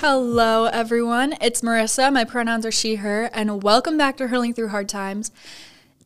[0.00, 1.34] Hello, everyone.
[1.40, 2.12] It's Marissa.
[2.12, 5.32] My pronouns are she, her, and welcome back to Hurdling Through Hard Times.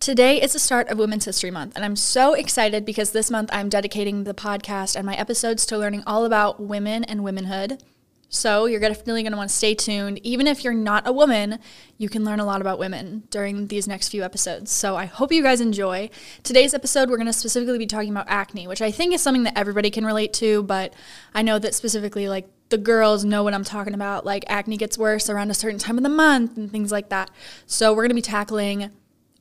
[0.01, 3.51] Today is the start of Women's History Month, and I'm so excited because this month
[3.53, 7.83] I'm dedicating the podcast and my episodes to learning all about women and womanhood.
[8.31, 10.19] So you're definitely going to want to stay tuned.
[10.23, 11.59] Even if you're not a woman,
[11.99, 14.73] you can learn a lot about women during these next few episodes.
[14.73, 16.09] So I hope you guys enjoy.
[16.43, 19.43] Today's episode, we're going to specifically be talking about acne, which I think is something
[19.43, 20.95] that everybody can relate to, but
[21.35, 24.27] I know that specifically, like, the girls know what I'm talking about.
[24.27, 27.31] Like, acne gets worse around a certain time of the month and things like that.
[27.67, 28.91] So we're going to be tackling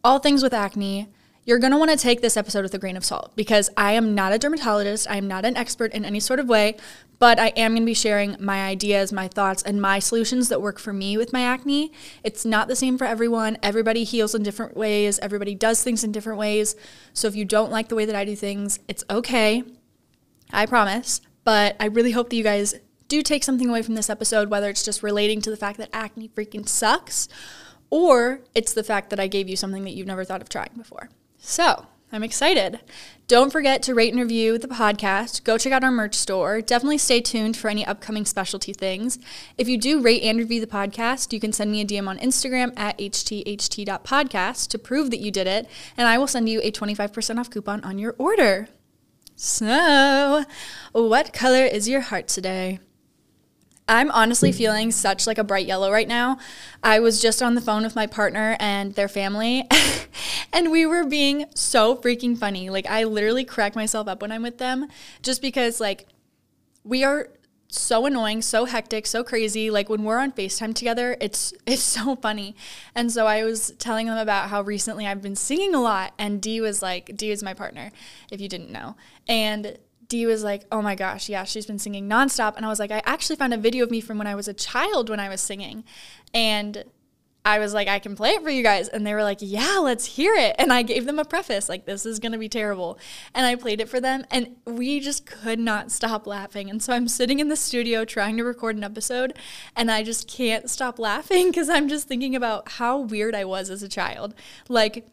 [0.03, 1.09] all things with acne
[1.43, 3.93] you're going to want to take this episode with a grain of salt because I
[3.93, 5.09] am not a dermatologist.
[5.09, 6.75] I am not an expert in any sort of way,
[7.17, 10.61] but I am going to be sharing my ideas, my thoughts, and my solutions that
[10.61, 11.91] work for me with my acne.
[12.23, 13.57] It's not the same for everyone.
[13.63, 16.75] Everybody heals in different ways, everybody does things in different ways.
[17.13, 19.63] So if you don't like the way that I do things, it's okay.
[20.53, 21.21] I promise.
[21.43, 22.75] But I really hope that you guys
[23.11, 25.89] do take something away from this episode, whether it's just relating to the fact that
[25.91, 27.27] acne freaking sucks
[27.89, 30.71] or it's the fact that I gave you something that you've never thought of trying
[30.77, 31.09] before.
[31.37, 32.79] So I'm excited.
[33.27, 35.43] Don't forget to rate and review the podcast.
[35.43, 36.61] Go check out our merch store.
[36.61, 39.19] Definitely stay tuned for any upcoming specialty things.
[39.57, 42.17] If you do rate and review the podcast, you can send me a DM on
[42.19, 46.71] Instagram at htht.podcast to prove that you did it, and I will send you a
[46.71, 48.69] 25% off coupon on your order.
[49.35, 50.45] So,
[50.93, 52.79] what color is your heart today?
[53.91, 56.37] I'm honestly feeling such like a bright yellow right now.
[56.81, 59.67] I was just on the phone with my partner and their family
[60.53, 62.69] and we were being so freaking funny.
[62.69, 64.87] Like I literally crack myself up when I'm with them
[65.21, 66.07] just because like
[66.85, 67.27] we are
[67.67, 69.69] so annoying, so hectic, so crazy.
[69.69, 72.55] Like when we're on FaceTime together, it's it's so funny.
[72.95, 76.41] And so I was telling them about how recently I've been singing a lot and
[76.41, 77.91] D was like D is my partner,
[78.31, 78.95] if you didn't know.
[79.27, 79.77] And
[80.11, 82.57] Dee was like, oh my gosh, yeah, she's been singing nonstop.
[82.57, 84.49] And I was like, I actually found a video of me from when I was
[84.49, 85.85] a child when I was singing.
[86.33, 86.83] And
[87.45, 88.89] I was like, I can play it for you guys.
[88.89, 90.55] And they were like, yeah, let's hear it.
[90.59, 92.99] And I gave them a preface, like, this is going to be terrible.
[93.33, 94.25] And I played it for them.
[94.29, 96.69] And we just could not stop laughing.
[96.69, 99.33] And so I'm sitting in the studio trying to record an episode.
[99.75, 103.69] And I just can't stop laughing because I'm just thinking about how weird I was
[103.69, 104.35] as a child.
[104.67, 105.07] Like,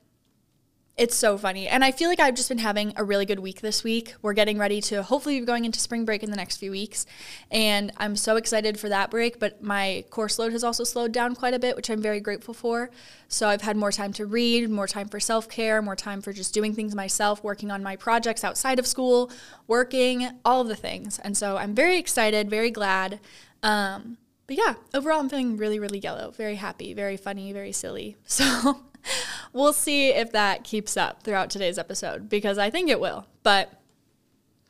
[0.99, 1.69] it's so funny.
[1.69, 4.15] And I feel like I've just been having a really good week this week.
[4.21, 7.07] We're getting ready to hopefully be going into spring break in the next few weeks.
[7.53, 9.39] And I'm so excited for that break.
[9.39, 12.53] But my course load has also slowed down quite a bit, which I'm very grateful
[12.53, 12.91] for.
[13.29, 16.33] So I've had more time to read, more time for self care, more time for
[16.33, 19.31] just doing things myself, working on my projects outside of school,
[19.69, 21.21] working, all of the things.
[21.21, 23.21] And so I'm very excited, very glad.
[23.63, 28.17] Um, but yeah, overall, I'm feeling really, really yellow, very happy, very funny, very silly.
[28.27, 28.81] So
[29.53, 33.27] we'll see if that keeps up throughout today's episode because I think it will.
[33.43, 33.73] But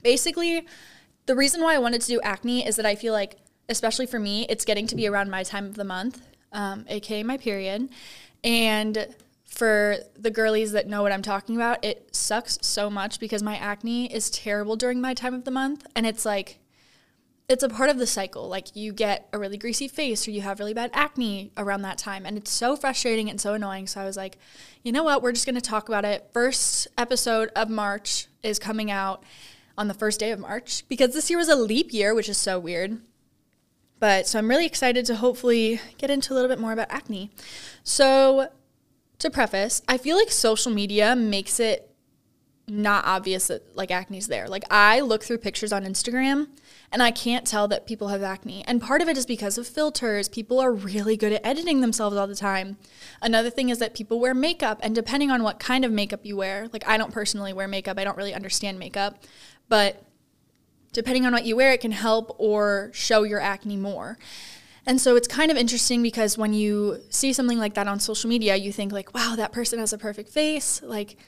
[0.03, 0.67] basically,
[1.27, 3.37] the reason why I wanted to do acne is that I feel like,
[3.69, 6.23] especially for me, it's getting to be around my time of the month,
[6.53, 7.91] um, aka my period.
[8.43, 13.43] And for the girlies that know what I'm talking about, it sucks so much because
[13.43, 15.87] my acne is terrible during my time of the month.
[15.97, 16.61] And it's like,
[17.49, 18.47] it's a part of the cycle.
[18.49, 21.97] Like you get a really greasy face or you have really bad acne around that
[21.97, 22.27] time.
[22.27, 23.87] And it's so frustrating and so annoying.
[23.87, 24.37] So I was like,
[24.83, 25.23] you know what?
[25.23, 26.29] We're just going to talk about it.
[26.33, 29.25] First episode of March is coming out
[29.79, 32.37] on the first day of March because this year was a leap year, which is
[32.37, 33.01] so weird.
[33.99, 37.31] But so I'm really excited to hopefully get into a little bit more about acne.
[37.83, 38.51] So
[39.19, 41.88] to preface, I feel like social media makes it
[42.71, 44.49] not obvious that like acne's there.
[44.49, 46.49] Like I look through pictures on Instagram
[46.91, 48.65] and I can't tell that people have acne.
[48.67, 50.29] And part of it is because of filters.
[50.29, 52.79] People are really good at editing themselves all the time.
[53.21, 56.37] Another thing is that people wear makeup, and depending on what kind of makeup you
[56.37, 59.23] wear, like I don't personally wear makeup, I don't really understand makeup,
[59.69, 60.03] but
[60.93, 64.19] depending on what you wear, it can help or show your acne more.
[64.87, 68.31] And so it's kind of interesting because when you see something like that on social
[68.31, 70.81] media, you think like, wow, that person has a perfect face.
[70.83, 71.19] Like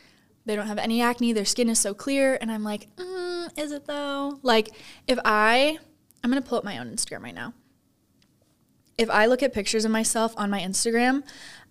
[0.46, 2.38] they don't have any acne, their skin is so clear.
[2.40, 4.38] And I'm like, mm, is it though?
[4.42, 4.70] Like,
[5.06, 5.78] if I,
[6.22, 7.54] I'm gonna pull up my own Instagram right now.
[8.98, 11.22] If I look at pictures of myself on my Instagram,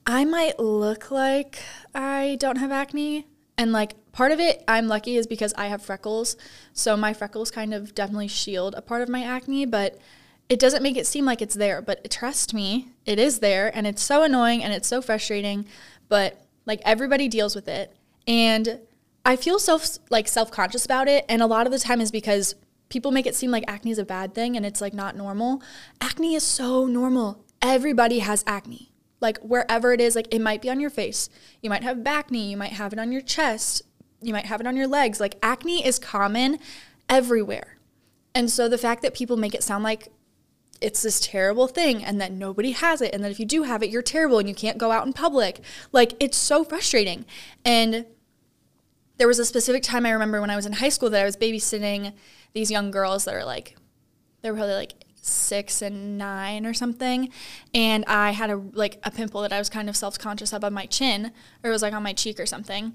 [0.05, 1.59] I might look like
[1.93, 3.27] I don't have acne.
[3.57, 6.37] And like part of it, I'm lucky is because I have freckles.
[6.73, 9.99] So my freckles kind of definitely shield a part of my acne, but
[10.47, 11.81] it doesn't make it seem like it's there.
[11.81, 13.75] But trust me, it is there.
[13.75, 15.65] And it's so annoying and it's so frustrating.
[16.07, 17.95] But like everybody deals with it.
[18.29, 18.79] And
[19.25, 22.55] I feel self like self-conscious about it and a lot of the time is because
[22.87, 25.61] people make it seem like acne is a bad thing and it's like not normal.
[25.99, 27.43] Acne is so normal.
[27.61, 28.91] Everybody has acne.
[29.19, 31.27] Like wherever it is, like it might be on your face.
[31.61, 33.81] You might have bacne, you might have it on your chest,
[34.21, 35.19] you might have it on your legs.
[35.19, 36.59] Like acne is common
[37.09, 37.77] everywhere.
[38.35, 40.09] And so the fact that people make it sound like
[40.81, 43.83] it's this terrible thing and that nobody has it and that if you do have
[43.83, 45.59] it you're terrible and you can't go out in public
[45.91, 47.25] like it's so frustrating
[47.65, 48.05] and
[49.19, 51.25] there was a specific time i remember when i was in high school that i
[51.25, 52.13] was babysitting
[52.53, 53.75] these young girls that are like
[54.41, 57.29] they were probably like six and nine or something
[57.73, 60.73] and i had a like a pimple that i was kind of self-conscious of on
[60.73, 61.31] my chin
[61.63, 62.93] or it was like on my cheek or something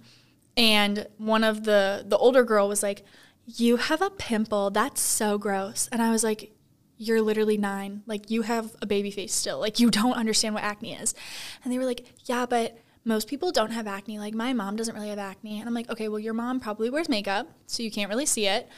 [0.56, 3.04] and one of the the older girl was like
[3.46, 6.50] you have a pimple that's so gross and i was like
[6.96, 8.02] you're literally nine.
[8.06, 9.58] Like you have a baby face still.
[9.58, 11.14] Like you don't understand what acne is.
[11.62, 14.18] And they were like, yeah, but most people don't have acne.
[14.18, 15.58] Like my mom doesn't really have acne.
[15.58, 18.46] And I'm like, okay, well, your mom probably wears makeup, so you can't really see
[18.46, 18.68] it.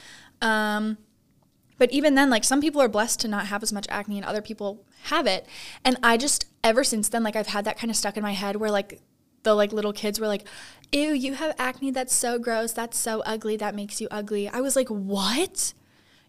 [0.43, 0.99] Um,
[1.79, 4.27] but even then, like some people are blessed to not have as much acne and
[4.27, 5.47] other people have it.
[5.85, 8.33] And I just, ever since then, like I've had that kind of stuck in my
[8.33, 9.01] head where like
[9.43, 10.47] the like little kids were like,
[10.91, 11.91] ew, you have acne.
[11.91, 12.73] That's so gross.
[12.73, 13.57] That's so ugly.
[13.57, 14.49] That makes you ugly.
[14.49, 15.73] I was like, what?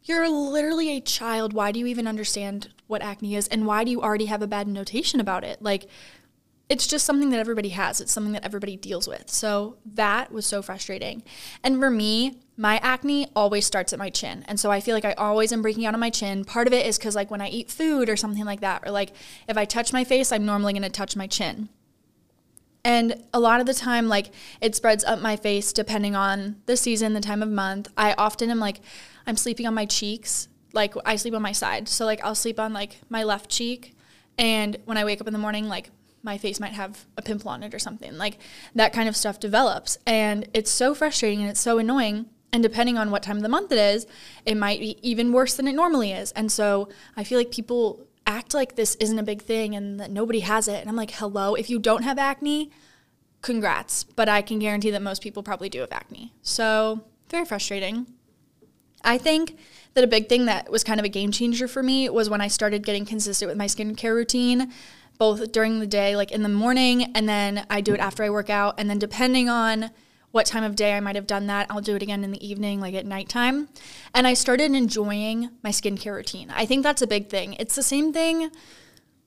[0.03, 1.53] You're literally a child.
[1.53, 3.47] Why do you even understand what acne is?
[3.47, 5.61] And why do you already have a bad notation about it?
[5.61, 5.88] Like,
[6.69, 8.01] it's just something that everybody has.
[8.01, 9.29] It's something that everybody deals with.
[9.29, 11.23] So that was so frustrating.
[11.63, 14.43] And for me, my acne always starts at my chin.
[14.47, 16.43] And so I feel like I always am breaking out on my chin.
[16.43, 18.91] Part of it is because, like, when I eat food or something like that, or
[18.91, 19.13] like
[19.47, 21.69] if I touch my face, I'm normally going to touch my chin.
[22.83, 26.75] And a lot of the time, like, it spreads up my face depending on the
[26.75, 27.89] season, the time of month.
[27.97, 28.81] I often am like,
[29.27, 30.47] I'm sleeping on my cheeks.
[30.73, 31.87] Like I sleep on my side.
[31.89, 33.95] So like I'll sleep on like my left cheek
[34.37, 35.89] and when I wake up in the morning like
[36.27, 38.18] my face might have a pimple on it or something.
[38.18, 38.38] Like
[38.75, 42.97] that kind of stuff develops and it's so frustrating and it's so annoying and depending
[42.97, 44.06] on what time of the month it is,
[44.45, 46.31] it might be even worse than it normally is.
[46.33, 50.12] And so I feel like people act like this isn't a big thing and that
[50.12, 50.79] nobody has it.
[50.79, 52.71] And I'm like, hello, if you don't have acne,
[53.41, 54.03] congrats.
[54.03, 56.33] But I can guarantee that most people probably do have acne.
[56.41, 58.07] So very frustrating.
[59.03, 59.57] I think
[59.94, 62.41] that a big thing that was kind of a game changer for me was when
[62.41, 64.71] I started getting consistent with my skincare routine,
[65.17, 68.29] both during the day, like in the morning, and then I do it after I
[68.29, 68.75] work out.
[68.77, 69.91] And then depending on
[70.31, 72.47] what time of day I might have done that, I'll do it again in the
[72.47, 73.69] evening, like at nighttime.
[74.13, 76.51] And I started enjoying my skincare routine.
[76.55, 77.53] I think that's a big thing.
[77.53, 78.51] It's the same thing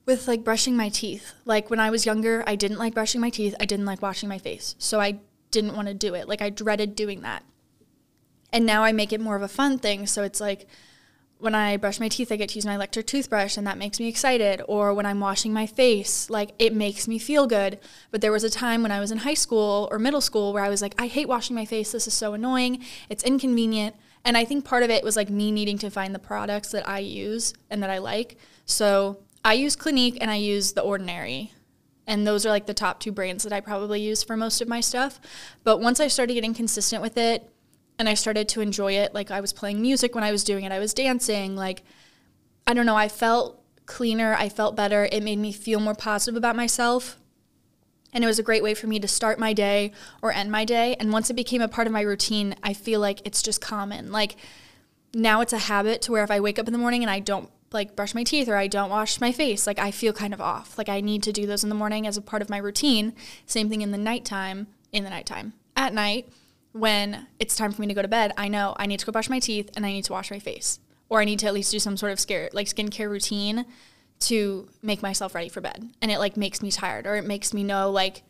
[0.07, 1.33] with like brushing my teeth.
[1.45, 4.29] Like when I was younger, I didn't like brushing my teeth, I didn't like washing
[4.29, 4.75] my face.
[4.79, 5.21] So I
[5.51, 6.29] didn't want to do it.
[6.29, 7.45] Like I dreaded doing that.
[8.53, 10.07] And now I make it more of a fun thing.
[10.07, 10.67] So it's like
[11.41, 13.99] when I brush my teeth, I get to use my electric toothbrush and that makes
[13.99, 14.63] me excited.
[14.69, 17.79] Or when I'm washing my face, like it makes me feel good.
[18.11, 20.65] But there was a time when I was in high school or middle school where
[20.65, 21.93] I was like, I hate washing my face.
[21.93, 22.85] This is so annoying.
[23.09, 23.97] It's inconvenient.
[24.25, 26.87] And I think part of it was like me needing to find the products that
[26.87, 28.37] I use and that I like.
[28.67, 31.53] So I use Clinique and I use The Ordinary.
[32.07, 34.69] And those are like the top two brands that I probably use for most of
[34.69, 35.21] my stuff.
[35.65, 37.51] But once I started getting consistent with it,
[38.01, 39.13] and I started to enjoy it.
[39.13, 41.55] Like I was playing music when I was doing it, I was dancing.
[41.55, 41.83] Like,
[42.67, 45.07] I don't know, I felt cleaner, I felt better.
[45.13, 47.19] It made me feel more positive about myself.
[48.15, 49.93] And it was a great way for me to start my day
[50.23, 50.97] or end my day.
[50.99, 54.11] And once it became a part of my routine, I feel like it's just common.
[54.11, 54.37] Like
[55.13, 57.21] now it's a habit to where if I wake up in the morning and I
[57.21, 60.33] don't like brush my teeth or I don't wash my face, like I feel kind
[60.33, 60.79] of off.
[60.79, 63.13] Like I need to do those in the morning as a part of my routine.
[63.45, 65.53] Same thing in the nighttime, in the nighttime.
[65.77, 66.33] At night,
[66.73, 69.13] when it's time for me to go to bed, I know I need to go
[69.13, 70.79] brush my teeth and I need to wash my face.
[71.09, 73.67] Or I need to at least do some sort of scare like skincare routine
[74.21, 75.91] to make myself ready for bed.
[76.01, 78.23] And it like makes me tired or it makes me know like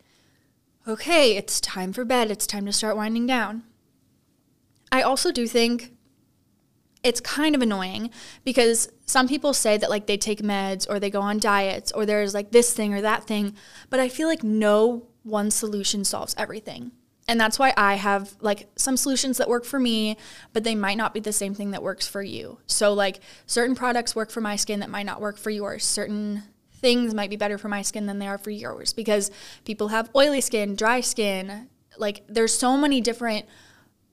[0.87, 2.31] okay, it's time for bed.
[2.31, 3.63] It's time to start winding down.
[4.91, 5.91] I also do think
[7.03, 8.09] it's kind of annoying
[8.43, 12.05] because some people say that like they take meds or they go on diets or
[12.05, 13.55] there's like this thing or that thing,
[13.89, 16.91] but I feel like no one solution solves everything.
[17.27, 20.17] And that's why I have like some solutions that work for me,
[20.53, 22.59] but they might not be the same thing that works for you.
[22.65, 25.85] So, like, certain products work for my skin that might not work for yours.
[25.85, 29.29] Certain things might be better for my skin than they are for yours because
[29.65, 31.69] people have oily skin, dry skin.
[31.97, 33.45] Like, there's so many different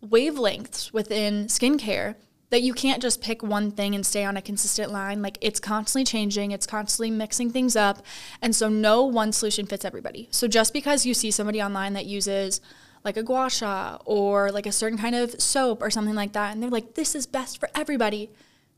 [0.05, 2.15] wavelengths within skincare
[2.51, 5.21] that you can't just pick one thing and stay on a consistent line.
[5.21, 8.05] Like it's constantly changing, it's constantly mixing things up.
[8.41, 10.29] And so no one solution fits everybody.
[10.31, 12.61] So just because you see somebody online that uses
[13.05, 16.53] like a gua sha or like a certain kind of soap or something like that.
[16.53, 18.31] And they're like, this is best for everybody.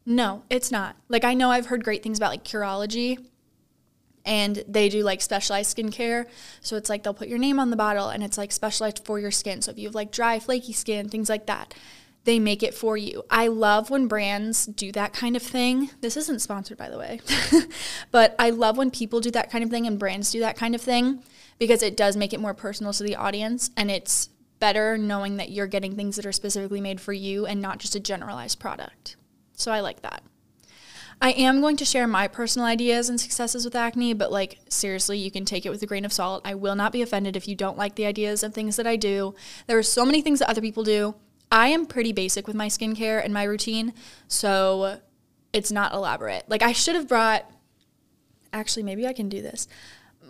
[0.07, 0.97] No, it's not.
[1.09, 3.19] Like, I know I've heard great things about like Curology
[4.25, 6.27] and they do like specialized skincare.
[6.61, 9.19] So it's like they'll put your name on the bottle and it's like specialized for
[9.19, 9.63] your skin.
[9.63, 11.75] So if you have like dry, flaky skin, things like that,
[12.25, 13.23] they make it for you.
[13.31, 15.91] I love when brands do that kind of thing.
[16.01, 17.21] This isn't sponsored, by the way,
[18.11, 20.75] but I love when people do that kind of thing and brands do that kind
[20.75, 21.23] of thing
[21.61, 25.51] because it does make it more personal to the audience and it's better knowing that
[25.51, 29.17] you're getting things that are specifically made for you and not just a generalized product.
[29.55, 30.25] So I like that.
[31.23, 35.19] I am going to share my personal ideas and successes with acne, but like seriously,
[35.19, 36.41] you can take it with a grain of salt.
[36.47, 38.97] I will not be offended if you don't like the ideas of things that I
[38.97, 39.35] do.
[39.67, 41.15] There are so many things that other people do.
[41.53, 43.93] I am pretty basic with my skincare and my routine,
[44.29, 45.01] so
[45.53, 46.49] it's not elaborate.
[46.49, 47.51] Like I should have brought
[48.53, 49.69] actually maybe I can do this.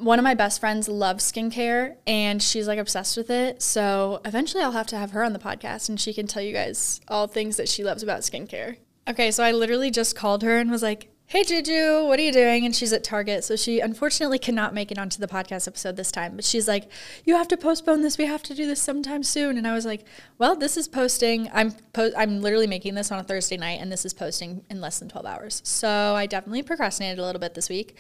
[0.01, 3.63] One of my best friends loves skincare and she's like obsessed with it.
[3.63, 6.53] So eventually I'll have to have her on the podcast and she can tell you
[6.53, 8.79] guys all things that she loves about skincare.
[9.09, 12.33] Okay, so I literally just called her and was like, Hey Juju, what are you
[12.33, 12.65] doing?
[12.65, 13.45] And she's at Target.
[13.45, 16.35] So she unfortunately cannot make it onto the podcast episode this time.
[16.35, 16.91] But she's like,
[17.25, 18.19] You have to postpone this.
[18.19, 19.57] We have to do this sometime soon.
[19.57, 20.05] And I was like,
[20.39, 21.49] Well, this is posting.
[21.53, 24.81] I'm po- I'm literally making this on a Thursday night and this is posting in
[24.81, 25.63] less than 12 hours.
[25.65, 27.97] So I definitely procrastinated a little bit this week.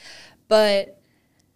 [0.49, 1.00] But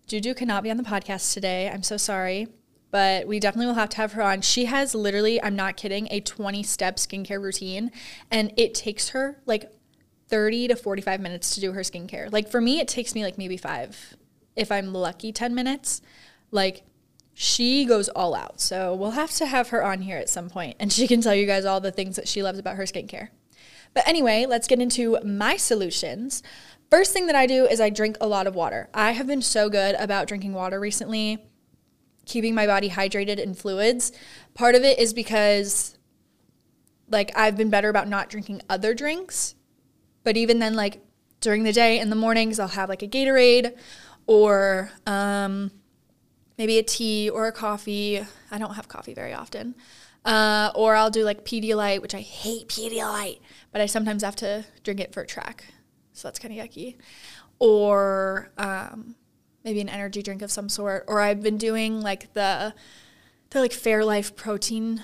[0.06, 1.70] Juju cannot be on the podcast today.
[1.70, 2.49] I'm so sorry.
[2.90, 4.40] But we definitely will have to have her on.
[4.40, 7.90] She has literally, I'm not kidding, a 20 step skincare routine.
[8.30, 9.73] And it takes her like
[10.28, 12.32] 30 to 45 minutes to do her skincare.
[12.32, 14.14] Like for me, it takes me like maybe five.
[14.54, 16.02] If I'm lucky, 10 minutes.
[16.52, 16.84] Like
[17.32, 18.61] she goes all out.
[18.61, 21.34] So we'll have to have her on here at some point and she can tell
[21.34, 23.30] you guys all the things that she loves about her skincare.
[23.92, 26.42] But anyway, let's get into my solutions.
[26.91, 28.88] First thing that I do is I drink a lot of water.
[28.95, 31.45] I have been so good about drinking water recently,
[32.26, 34.12] keeping my body hydrated and fluids.
[34.55, 35.97] Part of it is because
[37.09, 39.55] like I've been better about not drinking other drinks
[40.25, 41.03] but even then, like
[41.41, 43.76] during the day in the mornings, I'll have like a Gatorade
[44.26, 45.71] or um,
[46.59, 48.25] maybe a tea or a coffee.
[48.50, 49.76] I don't have coffee very often.
[50.25, 54.64] Uh, or I'll do like Pedialyte, which I hate Pedialyte, but I sometimes have to
[54.83, 55.67] drink it for track.
[56.14, 56.97] So that's kind of yucky.
[57.59, 59.14] Or um,
[59.64, 61.04] maybe an energy drink of some sort.
[61.06, 62.75] Or I've been doing like the,
[63.50, 65.02] they're like Fairlife protein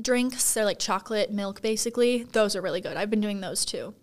[0.00, 0.54] drinks.
[0.54, 2.24] They're like chocolate milk basically.
[2.24, 2.96] Those are really good.
[2.96, 3.94] I've been doing those too.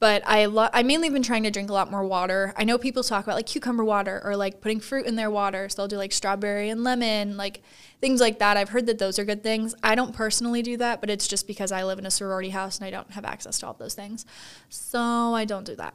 [0.00, 2.52] But I lo- I mainly been trying to drink a lot more water.
[2.56, 5.68] I know people talk about like cucumber water or like putting fruit in their water.
[5.68, 7.62] So they'll do like strawberry and lemon, like
[8.00, 8.56] things like that.
[8.56, 9.74] I've heard that those are good things.
[9.82, 12.78] I don't personally do that, but it's just because I live in a sorority house
[12.78, 14.26] and I don't have access to all those things.
[14.68, 15.94] So I don't do that.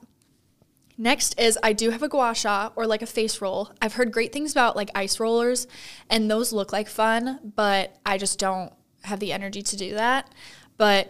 [0.97, 3.71] Next is I do have a gua sha or like a face roll.
[3.81, 5.65] I've heard great things about like ice rollers
[6.09, 10.29] and those look like fun, but I just don't have the energy to do that.
[10.77, 11.09] But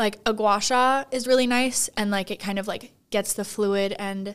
[0.00, 3.44] like a gua sha is really nice and like it kind of like gets the
[3.44, 4.34] fluid and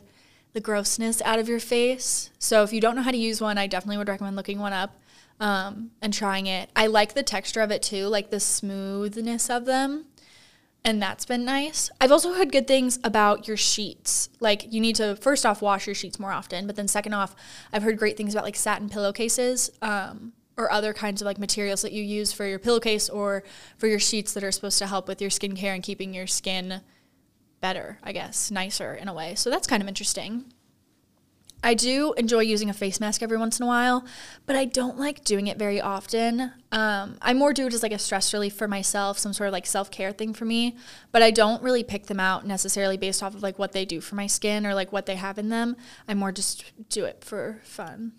[0.52, 2.30] the grossness out of your face.
[2.38, 4.72] So if you don't know how to use one, I definitely would recommend looking one
[4.72, 4.96] up
[5.40, 6.70] um, and trying it.
[6.74, 10.06] I like the texture of it too, like the smoothness of them.
[10.84, 11.90] And that's been nice.
[12.00, 14.28] I've also heard good things about your sheets.
[14.38, 17.34] Like you need to first off wash your sheets more often, but then second off,
[17.72, 19.70] I've heard great things about like satin pillowcases.
[19.82, 23.42] Um, or other kinds of like materials that you use for your pillowcase or
[23.76, 26.80] for your sheets that are supposed to help with your skincare and keeping your skin
[27.60, 29.34] better, I guess, nicer in a way.
[29.34, 30.52] So that's kind of interesting.
[31.66, 34.04] I do enjoy using a face mask every once in a while,
[34.46, 36.52] but I don't like doing it very often.
[36.70, 39.52] Um, I more do it as like a stress relief for myself, some sort of
[39.52, 40.76] like self care thing for me.
[41.10, 44.00] But I don't really pick them out necessarily based off of like what they do
[44.00, 45.74] for my skin or like what they have in them.
[46.06, 48.12] I more just do it for fun.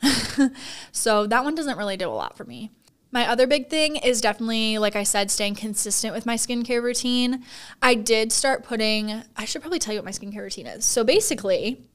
[0.92, 2.72] so that one doesn't really do a lot for me.
[3.12, 7.46] My other big thing is definitely, like I said, staying consistent with my skincare routine.
[7.82, 10.84] I did start putting, I should probably tell you what my skincare routine is.
[10.84, 11.86] So basically,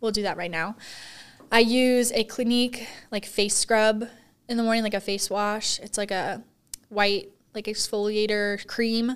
[0.00, 0.76] we'll do that right now.
[1.50, 4.08] I use a Clinique like face scrub
[4.48, 5.78] in the morning, like a face wash.
[5.80, 6.42] It's like a
[6.88, 9.10] white like exfoliator cream,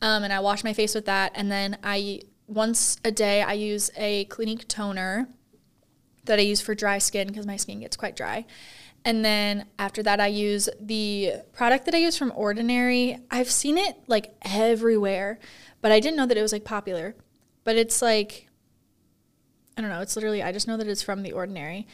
[0.00, 1.32] um, and I wash my face with that.
[1.34, 5.28] And then I once a day I use a Clinique toner
[6.24, 8.46] that I use for dry skin because my skin gets quite dry.
[9.04, 13.18] And then after that, I use the product that I use from Ordinary.
[13.30, 15.38] I've seen it like everywhere,
[15.82, 17.14] but I didn't know that it was like popular.
[17.64, 18.48] But it's like
[19.76, 20.00] I don't know.
[20.00, 21.86] It's literally I just know that it's from the ordinary,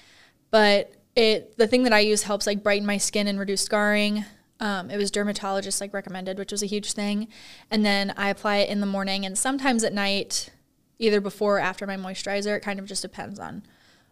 [0.50, 4.24] but it the thing that I use helps like brighten my skin and reduce scarring.
[4.60, 7.28] Um, it was dermatologist like recommended, which was a huge thing.
[7.70, 10.50] And then I apply it in the morning and sometimes at night,
[10.98, 12.56] either before or after my moisturizer.
[12.56, 13.62] It kind of just depends on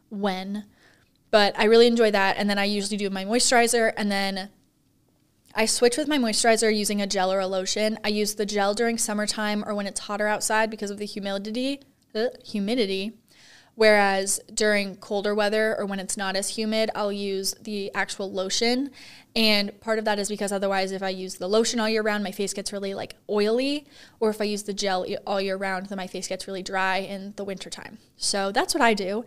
[0.09, 0.65] when.
[1.31, 2.37] But I really enjoy that.
[2.39, 4.49] And then I usually do my moisturizer and then
[5.55, 7.99] I switch with my moisturizer using a gel or a lotion.
[8.03, 11.81] I use the gel during summertime or when it's hotter outside because of the humidity.
[12.15, 13.13] Uh, humidity.
[13.79, 18.91] Whereas during colder weather or when it's not as humid, I'll use the actual lotion.
[19.37, 22.25] And part of that is because otherwise, if I use the lotion all year round,
[22.25, 23.87] my face gets really like oily.
[24.19, 26.97] Or if I use the gel all year round, then my face gets really dry
[26.97, 27.99] in the wintertime.
[28.17, 29.25] So that's what I do.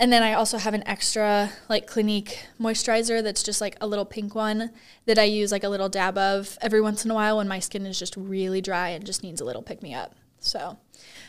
[0.00, 4.04] And then I also have an extra like Clinique moisturizer that's just like a little
[4.04, 4.72] pink one
[5.06, 7.60] that I use like a little dab of every once in a while when my
[7.60, 10.16] skin is just really dry and just needs a little pick me up.
[10.44, 10.78] So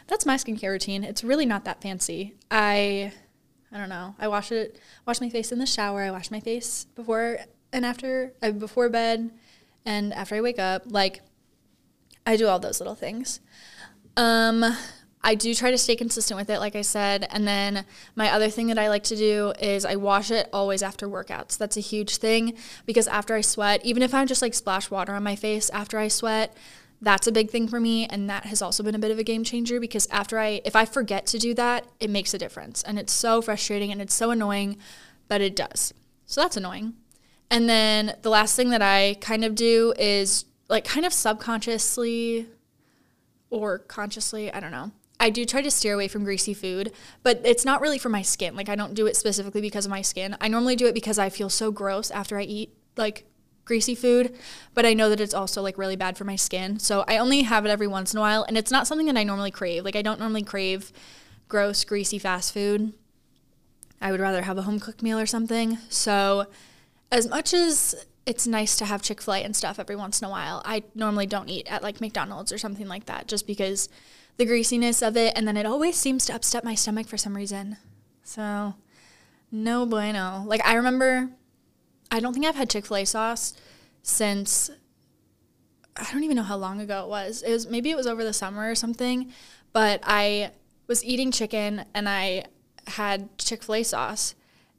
[0.08, 1.04] that's my skincare routine.
[1.04, 2.36] It's really not that fancy.
[2.52, 3.14] I
[3.72, 4.16] I don't know.
[4.20, 6.02] I wash it wash my face in the shower.
[6.02, 7.40] I wash my face before
[7.72, 9.32] and after uh, before bed
[9.86, 10.84] and after I wake up.
[10.86, 11.22] Like
[12.26, 13.40] I do all those little things.
[14.18, 14.66] Um
[15.26, 17.28] I do try to stay consistent with it, like I said.
[17.30, 20.84] And then my other thing that I like to do is I wash it always
[20.84, 21.58] after workouts.
[21.58, 25.14] That's a huge thing because after I sweat, even if I'm just like splash water
[25.14, 26.54] on my face after I sweat,
[27.04, 28.06] that's a big thing for me.
[28.08, 30.76] And that has also been a bit of a game changer because after I, if
[30.76, 32.84] I forget to do that, it makes a difference.
[32.84, 34.78] And it's so frustrating and it's so annoying,
[35.28, 35.94] but it does.
[36.26, 36.94] So that's annoying.
[37.52, 42.48] And then the last thing that I kind of do is like kind of subconsciously
[43.50, 44.92] or consciously, I don't know
[45.24, 46.92] I do try to steer away from greasy food,
[47.24, 48.58] but it's not really for my skin.
[48.58, 50.36] Like I don't do it specifically because of my skin.
[50.42, 53.24] I normally do it because I feel so gross after I eat like
[53.66, 54.36] greasy food,
[54.74, 56.80] but I know that it's also like really bad for my skin.
[56.80, 59.18] So I only have it every once in a while and it's not something that
[59.18, 59.86] I normally crave.
[59.86, 60.92] Like I don't normally crave
[61.48, 62.94] gross greasy fast food.
[64.02, 65.78] I would rather have a home cooked meal or something.
[65.90, 66.48] So
[67.12, 70.62] as much as it's nice to have Chick-fil-A and stuff every once in a while,
[70.66, 73.90] I normally don't eat at like McDonald's or something like that just because
[74.38, 77.36] the greasiness of it, and then it always seems to upset my stomach for some
[77.36, 77.78] reason.
[78.24, 78.74] So,
[79.52, 80.44] no bueno.
[80.48, 81.30] Like, I remember,
[82.14, 83.56] I don't think I've had Chick fil A sauce
[84.04, 84.70] since,
[85.98, 87.42] I don't even know how long ago it was.
[87.42, 89.34] It was maybe it was over the summer or something,
[89.74, 90.52] but I
[90.86, 92.46] was eating chicken and I
[92.86, 94.36] had Chick fil A sauce.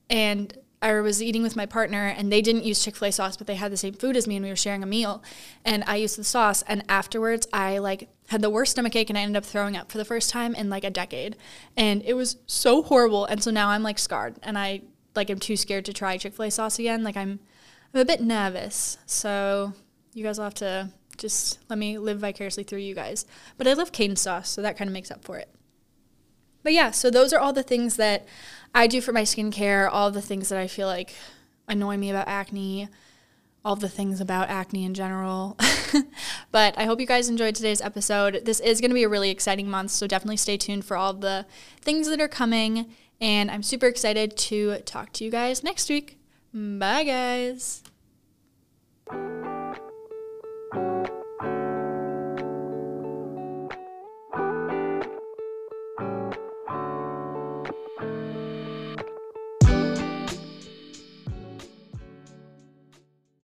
[0.09, 3.37] And I was eating with my partner and they didn't use Chick fil A sauce,
[3.37, 5.21] but they had the same food as me and we were sharing a meal.
[5.65, 6.63] And I used the sauce.
[6.69, 9.91] And afterwards, I like had the worst stomach ache and I ended up throwing up
[9.91, 11.35] for the first time in like a decade.
[11.77, 13.27] And it was so horrible.
[13.27, 14.83] And so now I'm like scarred and I
[15.15, 17.03] like I'm too scared to try Chick fil A sauce again.
[17.03, 17.41] Like I'm,
[17.93, 18.99] I'm a bit nervous.
[19.07, 19.73] So
[20.13, 23.27] you guys will have to just let me live vicariously through you guys.
[23.57, 25.49] But I love Cane's sauce, so that kind of makes up for it.
[26.63, 28.27] But yeah, so those are all the things that
[28.75, 31.15] I do for my skincare, all the things that I feel like
[31.69, 32.89] annoy me about acne,
[33.65, 35.57] all the things about acne in general.
[36.51, 38.43] but I hope you guys enjoyed today's episode.
[38.45, 41.13] This is going to be a really exciting month, so definitely stay tuned for all
[41.13, 41.47] the
[41.81, 42.87] things that are coming.
[43.25, 46.19] And I'm super excited to talk to you guys next week.
[46.53, 47.83] Bye, guys.